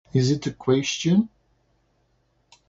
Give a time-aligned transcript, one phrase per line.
[0.15, 1.29] Is it a question